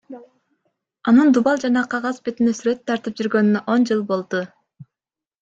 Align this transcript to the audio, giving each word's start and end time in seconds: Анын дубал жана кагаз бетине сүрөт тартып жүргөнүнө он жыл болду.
Анын 1.11 1.29
дубал 1.35 1.61
жана 1.63 1.83
кагаз 1.91 2.21
бетине 2.29 2.55
сүрөт 2.61 2.81
тартып 2.89 3.21
жүргөнүнө 3.21 3.63
он 3.75 3.87
жыл 3.93 4.03
болду. 4.15 4.43